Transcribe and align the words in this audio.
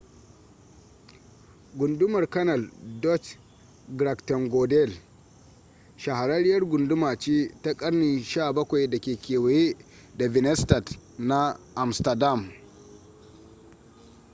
gundumar 1.79 2.23
canal 2.29 2.61
dutch: 3.01 3.27
grachtengordel 3.97 4.91
shahararriyar 5.97 6.63
gunduma 6.65 7.15
ce 7.15 7.51
ta 7.63 7.73
ƙarnin 7.73 8.19
17 8.23 8.87
da 8.89 8.97
ke 8.99 9.15
kewaye 9.15 9.75
da 10.17 10.27
binnenstad 10.29 10.89
na 11.17 11.59
amsterdam 11.75 12.51